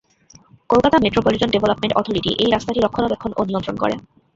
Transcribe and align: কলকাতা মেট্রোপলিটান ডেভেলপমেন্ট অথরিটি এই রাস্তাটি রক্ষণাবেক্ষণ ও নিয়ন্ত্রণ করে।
কলকাতা 0.69 0.97
মেট্রোপলিটান 1.03 1.49
ডেভেলপমেন্ট 1.51 1.93
অথরিটি 1.99 2.31
এই 2.41 2.49
রাস্তাটি 2.51 2.79
রক্ষণাবেক্ষণ 2.81 3.31
ও 3.35 3.41
নিয়ন্ত্রণ 3.49 3.75
করে। 3.79 3.95